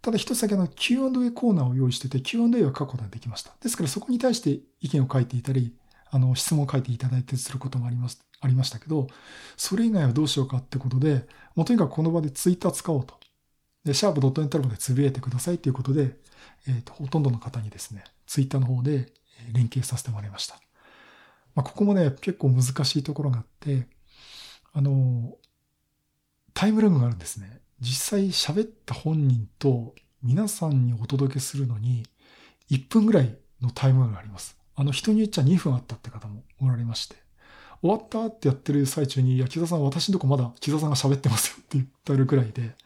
[0.00, 3.52] ただ一つだけの Q&A コーナーを用意してて Q&A は書くことができました。
[3.60, 5.74] ですからそこに対して意見を書いていたり、
[6.10, 9.06] あの質問を書いていただいてすることもあります、ありましたけど、
[9.56, 13.14] それ以外はどうしようかってことで、もうとにかくこの場でツイッター使おうと。
[13.84, 16.16] で、シャープドットエンタルでつぶやいてくださいということで、
[16.68, 19.12] えっ、ー、と、ほとんどの方にですね、ツイッターの方で
[19.52, 20.56] 連携させてもらいました。
[21.54, 23.88] まあ、ここもね、結構難しいところがあって、
[24.72, 25.36] あの、
[26.54, 27.60] タイムラグがあるんですね。
[27.80, 32.04] 実際喋った本人と皆さんにお届けするのに
[32.70, 34.56] 1分ぐらいのタイムラグがあります。
[34.74, 37.16] あの人に言っちゃ2分あったって方もおられまして。
[37.82, 42.76] 終わったってやってる最中に、いや、木田さん私のとこまだ木田さんが喋ってますよって言ってるくらいで、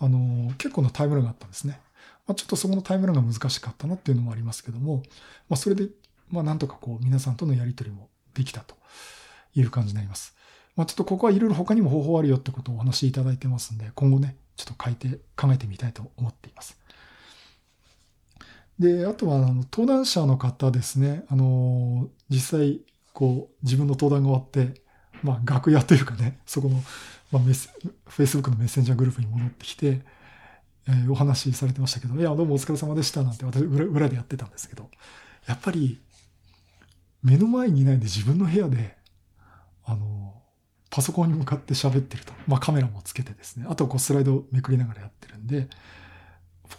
[0.00, 1.80] あの、結構なタイムラグがあったんですね。
[2.26, 5.04] まあ、ちょっとそこのタイムラグが難しかったなっていうのもありますけども、
[5.48, 5.88] まあ、それで、
[6.30, 8.74] まあ、なんとかこう、皆さんとのやりとりもできたと
[9.54, 10.34] いう感じになります。
[10.76, 16.78] まあ、ちょっとここはいろいろ他にも方法あるよってことをお話しいただいてますんで、今後ね、ちょっと書いて、考えてみたいと思っています。
[18.78, 22.80] で、あとは、あの、登壇者の方ですね、あの、実際、
[23.12, 24.80] こう、自分の登壇が終わって、
[25.22, 26.82] まあ、楽屋というかね、そこの、
[27.30, 27.70] まあ、メス、
[28.08, 30.02] Facebook のメッセンジャーグループに戻ってきて、
[30.86, 34.90] えー、お話しされてましたけど、いや、どうもお疲れ様でしたなんて私裏裏でやってたんですけど、
[35.46, 36.00] やっぱり、
[37.22, 38.96] 目の前にいないで自分の部屋で、
[39.84, 40.34] あの、
[40.94, 42.32] パソコンに向かって喋ってると。
[42.46, 43.66] まあカメラもつけてですね。
[43.68, 45.66] あとこうスライドをめくりながらやってるんで、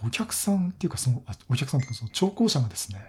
[0.05, 3.01] お客さんっていうかその、お客さんっていうかその聴講者がですね、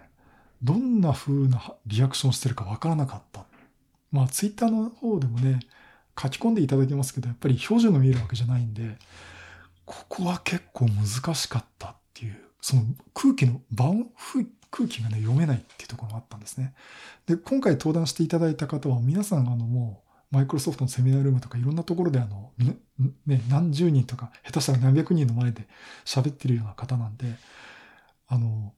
[0.64, 3.44] どんな風なリアクションしてるかわからなかった。
[4.10, 5.60] まあツイッターの方でもね、
[6.20, 8.96] 書き込んでいただけますけど、やっぱり表情が見えるわけじゃないんで、
[9.84, 12.82] ここは結構難しかったっていう、その
[13.14, 13.94] 空気の場を、
[14.72, 16.74] 空気がね、読めないっていうところがあったんですね。
[17.26, 22.52] で、今回登壇していただいた方は皆さんあのもう、マイクロソフトのセミナールームとかいろんなところであの、
[23.26, 25.68] ね、何十人とか、下手したら何百人の前で
[26.04, 27.26] 喋ってるような方なんで、
[28.28, 28.72] あの、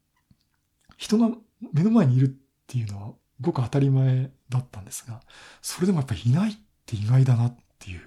[0.97, 1.31] 人が
[1.73, 2.29] 目の前にいるっ
[2.67, 5.21] ていうのはごく当たり前だったんですが、
[5.63, 6.57] それでもやっぱりいないっ
[6.87, 8.01] て意外だなっていう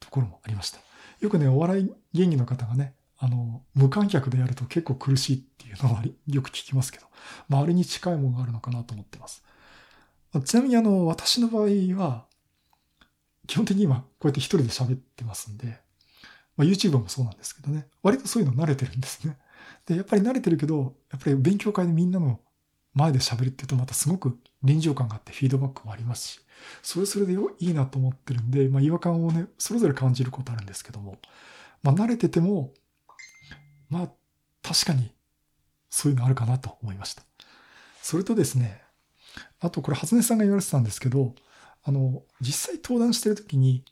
[0.00, 0.80] ところもありました。
[1.20, 7.06] よくね、お笑い芸人の方がね、あの、無観客でやると結構苦しいっていうのはよく聞きますけど、
[7.48, 9.42] まあ、あれに近いものがあるのかなと思ってます。
[10.44, 11.64] ちなみにあの、私の場合
[11.96, 12.26] は、
[13.46, 15.80] 基本的に今こうやって一人で喋ってますんで、
[16.56, 19.36] まあ、YouTube もそうなんですけどね、割とそういうの慣れてるんですね。
[19.86, 22.40] で、やっぱり慣れてるけど、やっぱり勉強会でみんなの
[22.94, 26.40] 前で喋るって言うとまたすごく臨場感があってフィードバックもありますし、
[26.82, 31.18] それそれでいいなと思ってるんで、まあ違和感をね、それぞれ感じることあるんですけども、
[31.82, 32.72] まあ慣れてても、
[33.90, 34.10] まあ
[34.62, 35.12] 確かに
[35.90, 37.22] そういうのあるかなと思いました。
[38.00, 38.82] それとですね、
[39.60, 41.34] あとこれ、初音さんが言われてたんですけど、
[41.84, 43.84] あの、実際登壇してる時に、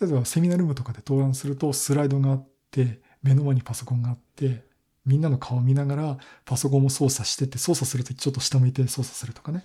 [0.00, 4.64] 例えばセミナールームとかで登壇するとスライドがあって、目の前にパソコンがあって、
[5.04, 9.62] みんなの顔を見ながらパソコンも操作してて、操作するときちょっと下向いて操作するとかね、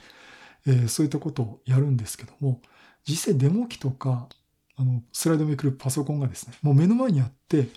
[0.65, 2.61] えー、そういったことをやるんですけども、
[3.07, 4.27] 実際デモ機とか、
[4.75, 7.69] あの、スライドめくるパソコンがですね、もう目の前にあって、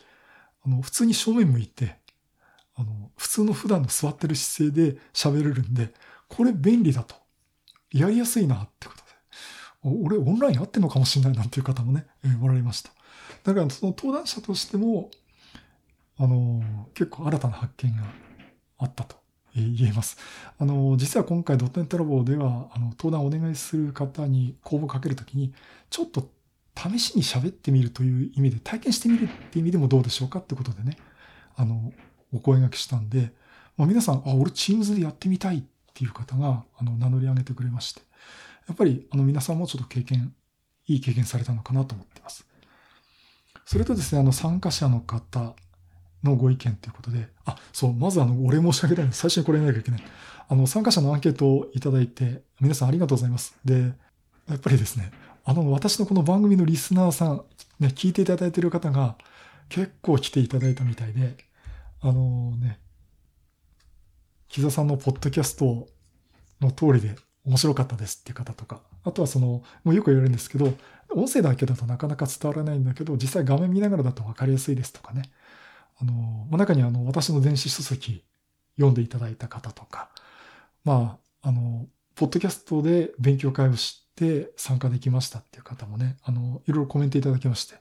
[0.65, 1.97] あの、普通に正面向いて、
[2.75, 5.93] あの、普通の普段の座ってる姿勢で喋れるんで、
[6.29, 7.15] これ便利だと。
[7.93, 9.00] やりやすいなってこと
[9.83, 12.91] 俺オンライン合ってんのかもしれないなんていう方もね、えー、おられました。
[13.45, 15.11] だからその登壇者としても、
[16.19, 16.63] あのー、
[16.95, 18.03] 結構新たな発見が
[18.79, 19.17] あったと
[19.55, 20.19] 言えます。
[20.59, 25.55] あのー、実は今回ドットネットラボでは、あの、登壇お願いする方に公募かけるときに、
[25.89, 26.31] ちょっと
[26.77, 30.99] 試しに喋ってみるという意味で、体験してみるっていう意味でもどうでしょうかってことでね、
[31.57, 31.93] あの、
[32.33, 33.33] お声掛けしたんで、
[33.77, 35.63] まあ、皆さん、あ、俺 Teams でやってみたいっ
[35.95, 38.03] ていう方が、あの、名乗り上げてくれまして、
[38.71, 40.33] やっぱりあの皆さんもちょっと経験、
[40.87, 42.47] いい経験されたのかなと思っています。
[43.65, 45.57] それとですね、あの参加者の方
[46.23, 50.05] のご意見ということで、あ、そう、まずあの、お礼申し上げたいので、最初にこれ言わなきゃいけない。
[50.49, 53.57] あの、参加者のアンケートをいただいて、皆さんありがとうございます。
[53.65, 53.93] で、
[54.49, 55.11] やっぱりですね、
[55.45, 57.45] あの、私のこの番組のリスナーさん、
[57.81, 59.17] ね、聞いていただいている方が
[59.69, 61.37] 結構来ていただいたみたいで、
[62.03, 62.79] あのね、
[64.49, 65.89] 木座さんのポッドキャスト
[66.61, 70.73] の通りで面白かったですっていう方とか、あとはその、もうよく言われるんですけど、
[71.15, 75.23] 音声だけだとなかなか伝わらないんだけど、実際画面見ながらだと分かりやすいですとかね。
[76.01, 78.25] あの、中にあの、私の電子書籍
[78.77, 80.11] 読んでいただいた方とか、
[80.85, 87.77] まあ、あの、ポッドキャストで勉強会をして参加できましたっていう方もね、あの、いろいろコメントいただきまして、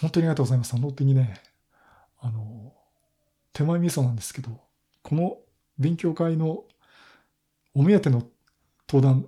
[0.00, 0.72] 本当にありがとうございます。
[0.74, 1.40] あの、本当にね、
[2.20, 2.72] あの、
[3.52, 4.60] 手前味噌なんですけど、
[5.02, 5.38] この
[5.78, 6.64] 勉強会の
[7.74, 8.22] お目当ての
[8.88, 9.26] 登壇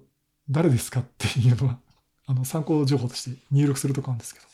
[0.50, 1.78] 誰ですかっていうのは、
[2.26, 4.46] あの、参考情報として入力するとこあるんですけど、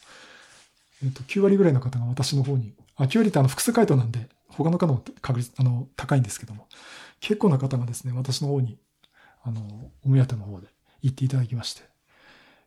[1.04, 6.68] えっ、と、9割ぐらいの方が私の方に、あ、9割ってあの、複数回答なんで、他の方も確率、あの、高いんですけども、
[7.20, 8.78] 結構な方がですね、私の方に、
[9.42, 10.68] あの、お目当ての方で
[11.02, 11.82] 言っていただきまして、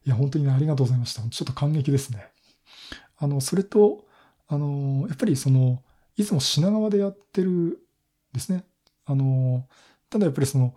[0.06, 1.21] いや、本当にね、ありがとうございました。
[1.21, 2.28] ちょっと感激ですね。
[3.17, 4.06] あの、それと、
[4.47, 5.84] あの、やっぱりその、
[6.15, 7.80] いつも品川でやってる
[8.34, 8.63] ですね。
[9.06, 9.67] あの、
[10.10, 10.76] ただやっぱりその、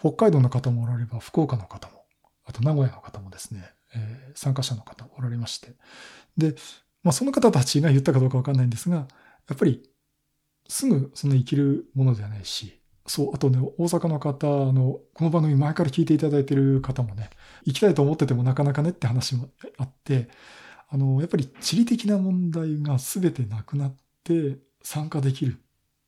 [0.00, 2.04] 北海道の方もおられば、福岡の方も、
[2.44, 5.74] あと名古屋の方もですね、えー、参加者の方おられまして。
[6.36, 6.54] で、
[7.02, 9.82] まあその方たちが言ったかどうかわかんないんですが、やっぱり、
[10.68, 17.30] すぐその生きるものではないし、そう、あとね、大阪の方あの、この番組前から聞いていただいてる方もね、
[17.64, 20.28] 行きたいと思っててもなかなかねって話もあって、
[20.88, 25.56] あの、やっぱり地理的な問題が全てなくなって参加できるっ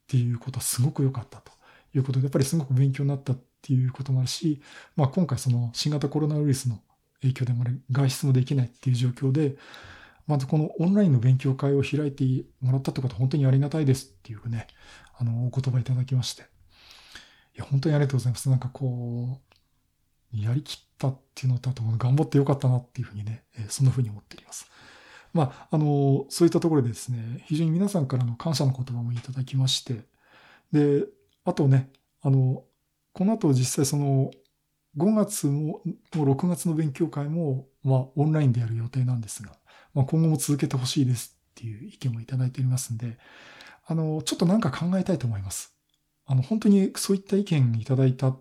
[0.07, 1.53] ていうことはすごく良かったと
[1.95, 4.61] いうことで、やっぱりすごく勉強になったっていうこともあるし、
[4.97, 6.81] まあ今回その新型コロナウイルスの
[7.21, 9.57] 影響でも外出もできないっていう状況で、
[10.27, 12.25] まずこのオンラインの勉強会を開いて
[12.61, 14.67] もらったってことは本当にありがたいですっていうね、
[15.17, 16.43] あの、お言葉いただきまして。
[16.43, 18.51] いや、本当にありがとうございます。
[18.51, 19.41] なんかこ
[20.33, 24.67] う、やりきったっていうのと、あと頑張ってよかったなっていうふうにね、そんなふうに思っております。
[25.33, 30.05] まあ、あの、そういったところでですね、非常に皆さんからの感謝の言葉もいただきまして、
[30.73, 31.05] で、
[31.45, 31.91] あとね、
[32.23, 32.65] あの、
[33.13, 34.31] この後実際その、
[34.97, 35.81] 5月も、
[36.13, 39.53] 6月の勉強会も、まあ、オンラインでやる予定なんですが、
[39.95, 43.19] まあ、今後も続けてほしいですっていう意見もいただいておりますんで、
[43.87, 45.75] あの、ちょっとなんか考えたいと思います。
[46.27, 48.41] あの、本当にそういった意見いただいたっ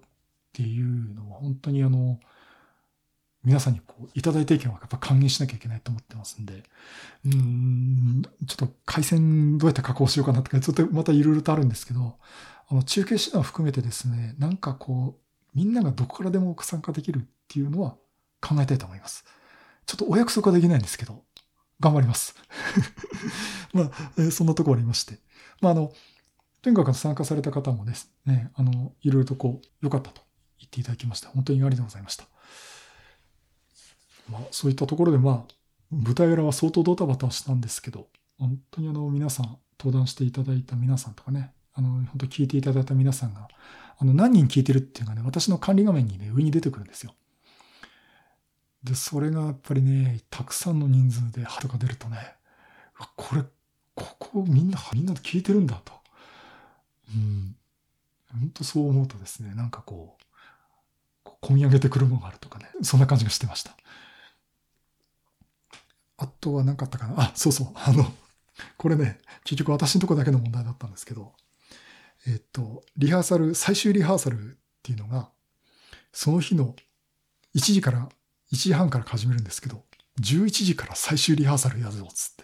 [0.54, 2.20] ていうのは、本当にあの、
[3.44, 6.64] 皆さんにこう、いただいた意見はやっぱ還元しなきゃいけないと思ってますんで、
[7.26, 12.18] うん、ちょっと回線どうやって加工しようかなとか、ちょっとまたいろいろとあるんですけど、
[12.72, 15.22] あの、中継手段を含めてですね、なんかこう、
[15.54, 17.98] みんながどこからでも参加できるっていうのは
[18.40, 19.26] 考えたいと思います。
[19.86, 21.22] ちょっとお約束はできないんですけど、
[21.82, 22.34] 頑張ります。
[23.74, 25.20] まあ、え、そんなところありまして。
[25.60, 25.92] まあ、あの、
[26.62, 30.22] とにかく参加された方もですね、あの、いろいろとこう、良かったと
[30.60, 31.28] 言っていただきました。
[31.28, 32.26] 本当にありがとうございました。
[34.30, 35.54] まあ、そういったところで、まあ、
[35.92, 38.08] 舞台裏は相当ドタバタしたんですけど、
[38.38, 43.48] 本当にあの、皆さん、登壇していただいた皆さんとかね、あの、本当聞いていただいた皆さんが、
[43.98, 47.14] あの、何人聞いてるっていうのがね、私の管理画面にね、上に出てくるんですよ。
[48.84, 52.18] で、それがやっぱりね、たくさんの人数で鳩が出るとね、
[53.16, 53.44] これ、
[53.96, 55.94] ここみんな、みんな聞いてるんだと。
[57.14, 57.56] うん。
[58.32, 60.22] 本当そう思うとですね、なんかこう、
[61.42, 63.76] 込み上げてくるものがあるとかね、そんな感じがしてました。
[66.18, 67.16] あとは何かあったかな？
[67.18, 67.68] あ、そうそう。
[67.76, 68.06] あの、
[68.78, 71.34] これね、結局私のとこだけの問題だったんですけど、
[72.28, 75.30] えっと、リハーサル、最終リハーサルっていうのが、
[76.12, 76.76] その日の
[77.56, 78.10] 1時から、
[78.52, 79.84] 1時半から始めるんですけど、
[80.20, 82.44] 11時から最終リハーサルやるぞ、つって。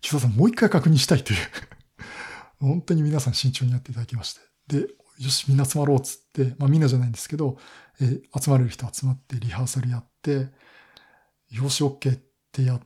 [0.00, 1.38] 木澤さんもう一回確認したいという
[2.60, 4.40] 本当に皆さん慎重にやっていただきまして。
[4.68, 4.86] で、
[5.18, 7.58] よし、みんな集まろう、つって、まあみんなじゃないんですけど、
[8.00, 10.48] えー、集まれる人集まってリハーサルやって、
[11.50, 12.20] よし、OK っ
[12.52, 12.82] てやっ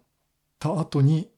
[0.59, 1.31] た後に、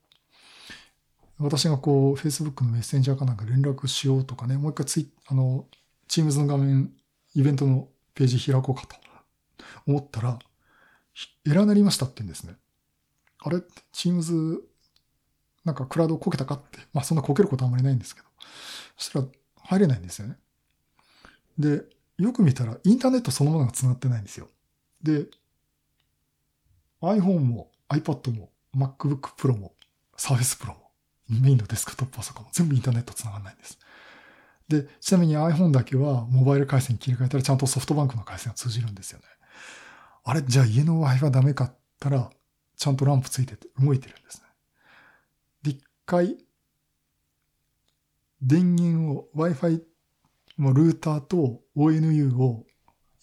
[1.42, 5.66] 私がこう、Facebook のメッセンジャーかなんか連絡しようとかね、もう一回ツイあの、
[6.08, 6.92] Teams の画面、
[7.34, 8.96] イベントのページ開こうかと
[9.86, 10.38] 思ったら、
[11.46, 12.54] エラーなりましたって言うんですね。
[13.40, 13.58] あれ
[13.92, 14.60] ?Teams、
[15.64, 16.78] なんかクラウドこけたかって。
[16.92, 18.26] まあそんなこけることはあんまりないんですけど。
[18.96, 19.26] そしたら
[19.64, 20.36] 入れないんですよね。
[21.58, 21.82] で、
[22.18, 24.48] よく見たらインターネットそのものが繋がってないんですよ。
[25.02, 25.26] で、
[27.00, 29.74] iPhone も iPad も MacBook Pro も
[30.16, 30.81] Surface Pro も
[31.40, 33.78] メインのデスクトップパソコン全部インターネット繋がらないんです。
[34.68, 39.24] で、ちなみに iPhone だけはモバイル回線に切り替えたらちゃんとソフトバンクの回線が通じるんですよね。
[40.24, 42.30] あれ、じゃあ家の Wi-Fi はダメかったら、
[42.76, 44.46] ちゃんとランプついてて動いてるんですね。
[45.62, 46.38] で、一回、
[48.40, 49.82] 電源を Wi-Fi
[50.58, 52.66] のルーターと ONU を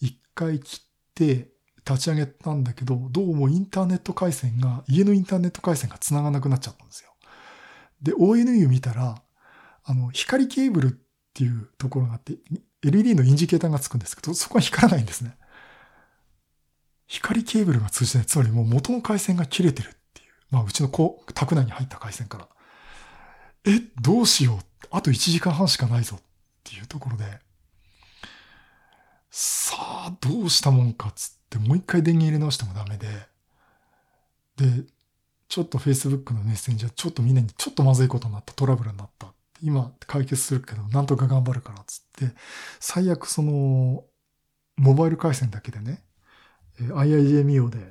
[0.00, 0.80] 一回切っ
[1.14, 1.50] て
[1.86, 7.09] 立ち上げたんだけど、どうもインターネット回線が、家のインターネット回線が繋がなくなっちゃったんですよ。
[8.02, 9.22] で、ONU 見たら、
[9.84, 10.90] あの、光ケーブルっ
[11.34, 12.38] ていうところがあって、
[12.82, 15.36] LED のインジケーターがつくんですけど、そこは光らないんですね。
[17.06, 18.26] 光ケーブルが通じない。
[18.26, 20.30] つまりもう元の回線が切れてるっていう。
[20.50, 22.48] まあ、うちのこう、宅内に入った回線から。
[23.64, 24.86] え、どうしよう。
[24.90, 26.22] あと1時間半しかないぞっ
[26.64, 27.24] ていうところで、
[29.30, 33.08] さあ、どうしたもんかっつって、もう一回電源入れ直してもダメで、
[34.56, 34.84] で、
[35.50, 39.34] ちょっと Facebook のメッセンジャー、ちょっとみんなにちょっとまずいことになった、トラブルになった。
[39.60, 42.34] 今解決するけど、なんとか頑張るから、つって、
[42.78, 44.04] 最悪その、
[44.76, 46.04] モバイル回線だけでね、
[46.78, 47.84] IIJ ミオで、例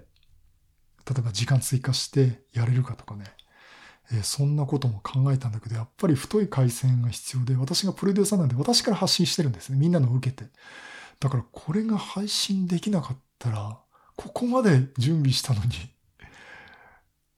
[1.17, 3.25] えば時間追加してやれるかとかね、
[4.23, 9.77] そんなことも考えたんだけど、やっぱり太い回線が必要で、私がプロデューサーなんで私から発信してるんですね。
[9.77, 10.49] みんなの受けて。
[11.19, 13.77] だからこれが配信できなかったら、
[14.15, 15.71] ここまで準備したのに、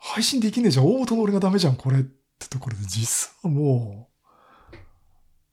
[0.04, 0.88] 配信できねえじゃん。
[0.88, 4.10] 大元の俺がダメじゃん、これってところで、実はも
[4.74, 4.76] う、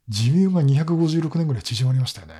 [0.08, 2.34] 寿命が256年ぐらい縮まりましたよね。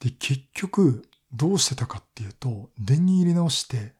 [0.00, 3.94] で、結局、どうしてたかっていうと、電源入れ直して、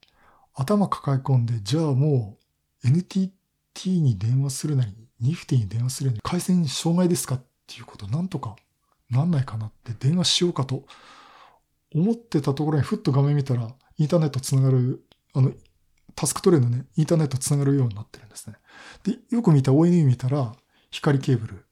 [0.53, 2.39] 頭抱え込んで、じゃあも
[2.85, 8.57] う NTT に電話するなり、ニフティに電話するなり、回線障害ですかっていうことなんとか
[9.11, 10.85] なんないかなって電話しようかと
[11.95, 15.05] 思ってたところにふっと画面見たら、インターネットつながる、
[15.35, 15.53] あの、
[16.15, 18.57] タスクトレイのね、インターネットつながるようになってるんですね。
[19.03, 20.55] で、よく見た ONU 見たら、
[20.91, 21.67] 光ケーブル、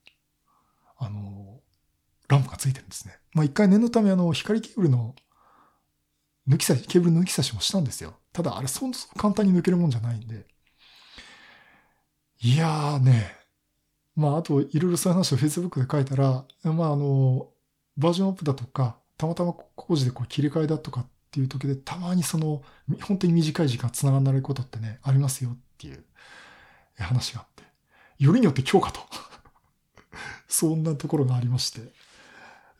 [0.99, 1.61] あの、
[2.29, 3.19] ランプがついてるんですね。
[3.35, 5.15] まあ一回念のためあの、光ケーブルの
[6.49, 8.15] 抜き差し、ケーブル抜き差しもしたんですよ。
[8.33, 10.47] ただあれそんな簡単に抜けるもんじゃないんで。
[12.41, 13.37] いやーね、
[14.17, 17.49] まああといろいろそういう話を Facebook で書いたら、まああの、
[17.97, 22.63] バージョンアップだとか、たまたま工事でこう切り替えだとかっっていう時で、たまにその、
[23.01, 26.05] 本当に短い時間繋がらないことってね、ありますよっていう
[26.99, 27.63] 話があって、
[28.23, 29.01] よりによって今日かと。
[30.47, 31.91] そんなところがありまして。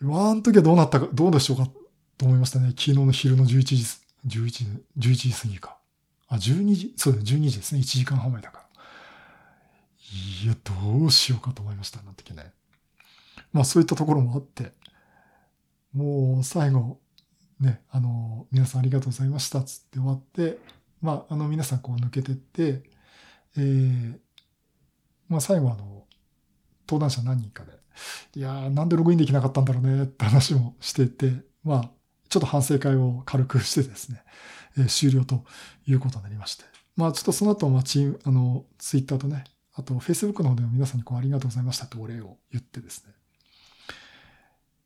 [0.01, 1.67] まあ、あの時はどうなったか、どうでしょうか
[2.19, 2.69] と思いましたね。
[2.73, 3.77] 昨日の昼の11時、
[4.27, 4.67] 11時、
[4.99, 5.79] 11時過ぎか。
[6.29, 7.81] あ、12時、そうだ、12時ですね。
[7.81, 8.65] 1時間半前だから。
[10.45, 12.53] いや、どうしようかと思いました、あの時ね。
[13.55, 14.73] まあ、そういったところもあって、
[15.95, 17.02] もう最後、
[17.63, 20.59] ね、あの、皆さんありがとうございました、つって終わって、
[21.01, 22.83] まあ、あの、皆さんこう抜けてって、
[23.57, 24.19] えー、
[25.29, 26.05] まあ、最後あの、
[26.89, 27.73] 登壇者何人かで、
[28.35, 31.33] いやー、なんでログインできなかったんだろうねって話もしてて、
[31.65, 31.91] まあ、
[32.29, 34.23] ちょっと反省会を軽くしてですね、
[34.77, 35.45] えー、終了と
[35.87, 36.65] いうことになりまして。
[36.97, 39.45] まあ、ちょっとその後、まあ、チーム、あの、ツイッターとね、
[39.75, 43.15] あと、Facebook の方でも皆さんにこう、ありがとうございましたってお礼を言ってですね、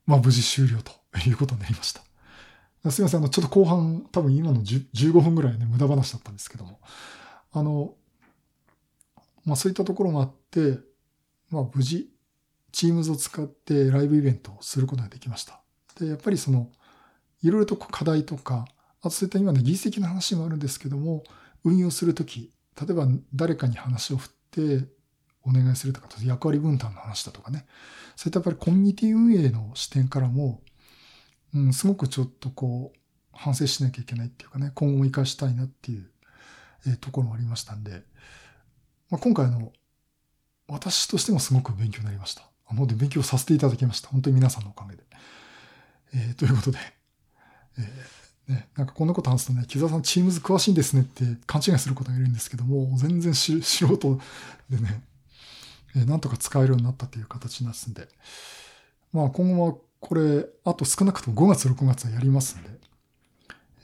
[0.07, 0.93] まあ、無事終了と
[1.27, 2.03] いうことになりました。
[2.91, 6.80] すいません、あの、ちょっと後半、多分今の15分ぐらいね、無駄話だったんですけども、
[7.53, 7.95] あの、
[9.45, 10.78] まあ、そういったところもあって、
[11.51, 12.11] まあ、無事、
[12.72, 15.62] Teams を使ってライブイベントをすることができました。
[15.99, 16.70] で、やっぱりその、
[17.43, 18.66] いろいろと課題とか、
[19.01, 21.24] あとそういった今の技術的な話もあるんですけども、
[21.64, 24.89] 運用するとき、例えば誰かに話を振って
[25.45, 27.66] お願いするとか、役割分担の話だとかね、
[28.16, 30.61] そういったやっぱりコミュニティ運営の視点からも、
[31.55, 32.99] うん、すごくちょっとこう、
[33.32, 36.11] 反省しなきゃいけないっていうかね、今後も活かしたいなっていう、
[36.86, 38.03] えー、ところもありましたんで、
[39.11, 39.72] まあ、今回の、
[40.68, 42.42] 私としてもすごく勉強になりました。
[42.66, 44.09] あの、で勉強させていただきました。
[44.09, 45.05] 本当に皆さんのおかげで。
[46.14, 46.78] えー、ということで、
[47.78, 54.20] えー、ね、なんかこんなこと話すとね、木澤さんチームズ詳しいんですねって勘違いすることがいるんですけども、全然素人
[54.70, 55.03] でね、
[55.94, 58.09] えー、なんとか使えるようになったという形になすんで、
[59.12, 59.74] まあ今後は
[60.07, 62.70] これ、あと少なくとも5月、6月はやりますんで、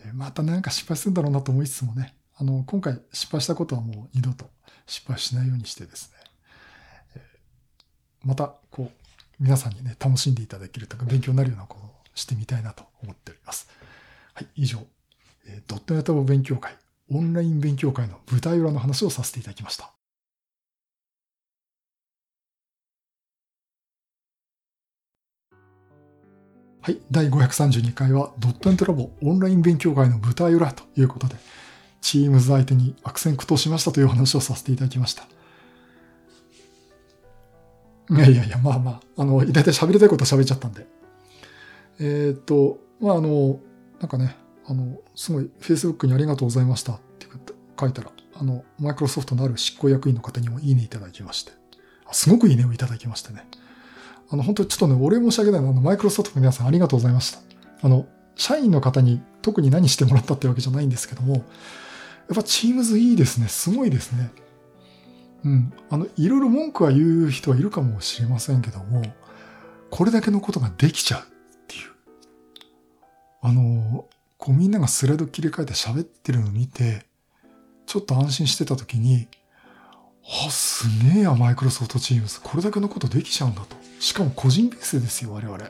[0.06, 4.48] え、またなんか失敗するんだろうなと思いつつもね、あの、今回失敗したことはもう二度と
[4.86, 6.12] 失敗しないようにしてです
[7.16, 7.22] ね、
[8.22, 8.90] また、こう、
[9.40, 13.68] 皆さんにね、楽しんでいただけるとか、勉強になるようなことをしてみたいなと思っております。
[14.34, 14.78] はい、以上、
[15.46, 16.76] え、ドットネット勉強会、
[17.10, 19.92] オンライン勉強会の舞台裏の話をさせていただきました。
[26.84, 26.98] はい。
[27.12, 31.36] 第532回は、ドットネットラボオンライン勉強会の舞台裏ということで、
[32.00, 35.28] チームズ相手に悪戦苦闘しましたという話をさせていただきました。
[38.10, 40.88] いやいやいや、まあまあ、あの、大体喋りたいことは喋っちゃったんで。
[42.00, 43.60] えー、っと、まああの、
[44.00, 47.28] なんかね、あの、すごい Facebook にありがとうございましたって
[47.78, 51.52] 書いたら、あの、マイクロソフトのある執行役員の方にもいいねいただきまして、
[52.10, 53.46] すごくいいねをいただきましてね。
[54.32, 57.40] あの、本当ちょっとね、お礼申し訳ないのあの、マイクロソフトの皆さんありがとうございました。
[57.82, 61.44] あの、社員の方に特に何してもらったってわけじゃないんですけども、やっ
[62.28, 63.48] ぱ Teams いいですね。
[63.48, 64.30] すごいですね。
[65.44, 65.72] うん。
[65.90, 69.02] あの、いろいろ文句は言う人はいるかもしれませんけども、
[69.90, 71.24] これだけのことができちゃうっ
[71.66, 71.90] ていう。
[73.42, 74.06] あの、
[74.38, 77.04] こうみんながスライド切り替えて喋ってるのを見て、
[77.84, 79.28] ちょっと安心してた時に、
[80.46, 82.40] あ、すげえや、マイクロソフトチームズ。
[82.40, 83.81] これだけのことできちゃうんだと。
[84.03, 85.57] しかも個人ベースですよ、我々。
[85.57, 85.64] うん。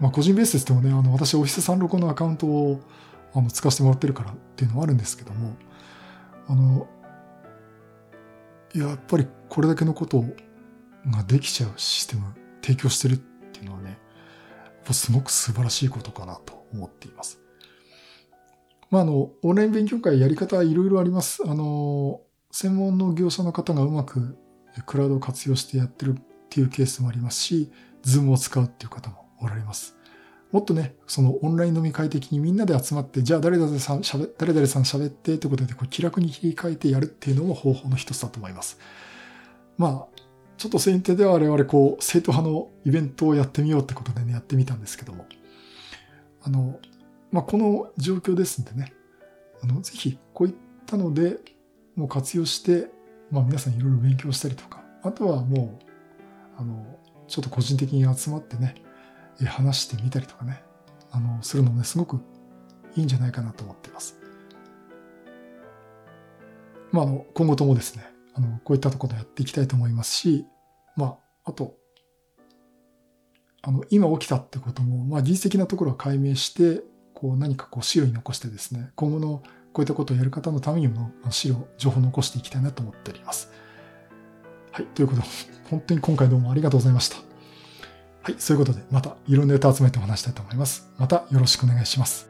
[0.00, 2.80] まあ、個人ベースですってもね、あの、私、オフィス36のアカウントを、
[3.34, 5.54] あの、使わせてもらってるからっていうのはあるんですけども、
[6.46, 6.88] あの、
[8.74, 10.24] やっぱりこれだけのこと
[11.06, 13.98] ができちゃうシステム提供してるっていうのはね、
[14.90, 17.42] すごく素晴らしいことかなと思っています。
[18.90, 21.42] まあ、あの、オンライン勉強会やり方はいろいろあります。
[21.46, 24.38] あの、専門の業者の方がうまく
[24.86, 26.16] クラウドを活用してやってる
[26.48, 27.70] っていうケースもありますし、
[28.02, 29.96] ズームを使うっていう方もおられます。
[30.50, 38.78] もっとね、そのオンライン飲み会的にみんなで集まって、じゃあ誰々さん喋、誰々さん喋ってってことでこう気楽に切り替えてやるっていうのも方法の一つだと思います。
[39.76, 40.20] まあ、
[40.56, 45.26] ちょっと先手では我々こう、生徒派のイベントをやってみようってことでね、やってみたんですけども。
[46.42, 46.80] あの、
[47.30, 48.94] まあ、この状況ですんでね、
[49.62, 50.54] あの、ぜひこういっ
[50.86, 51.38] たので、
[51.94, 52.88] もう活用して、
[53.30, 55.87] まあ皆さんいろいろ勉強したりとか、あとはもう、
[56.58, 56.98] あの、
[57.28, 58.74] ちょっと個人的に集まってね、
[59.46, 60.62] 話してみたりとかね、
[61.10, 62.20] あの、するのもね、すごく
[62.96, 64.18] いいんじゃないかなと思ってます。
[66.90, 68.04] まあ、あの、今後ともですね、
[68.34, 70.46] あの、こういったところでやっていきたいと思いますし、
[70.96, 71.76] まあ、あと、
[73.62, 76.82] あの、今起きたってことも、まあ、技術的なところは解明して、
[77.14, 79.42] こう、何かこう、資料に残してですね、今後の
[79.72, 83.50] こういったことをやる方のためにも、資料、情報を残していきたいなと思っております。
[84.78, 85.26] はい、ということで、
[85.70, 87.16] 本当に今回どうもありがとうございました。
[88.22, 90.88] はい、そういうことで、またいろんなネタ集めてお話したいと思います。
[90.98, 92.27] またよろしくお願いします。